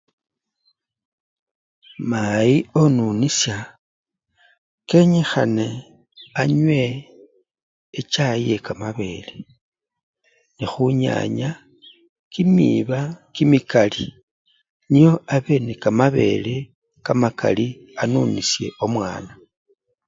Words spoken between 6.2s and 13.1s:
anywe echai yekamabele nekhunyanya kimiba